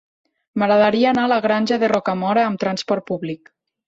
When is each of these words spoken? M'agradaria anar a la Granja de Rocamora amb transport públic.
M'agradaria 0.61 1.11
anar 1.11 1.25
a 1.29 1.29
la 1.31 1.37
Granja 1.45 1.77
de 1.83 1.89
Rocamora 1.91 2.47
amb 2.47 2.63
transport 2.65 3.07
públic. 3.13 3.53